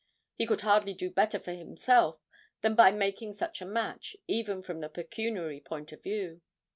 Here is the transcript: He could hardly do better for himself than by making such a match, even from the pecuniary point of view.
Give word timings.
He 0.33 0.47
could 0.47 0.61
hardly 0.61 0.95
do 0.95 1.11
better 1.11 1.37
for 1.37 1.51
himself 1.51 2.25
than 2.61 2.73
by 2.73 2.91
making 2.91 3.33
such 3.33 3.61
a 3.61 3.67
match, 3.67 4.17
even 4.27 4.63
from 4.63 4.79
the 4.79 4.89
pecuniary 4.89 5.59
point 5.59 5.91
of 5.91 6.01
view. 6.01 6.41